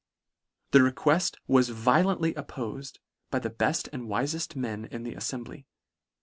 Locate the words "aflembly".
5.13-5.65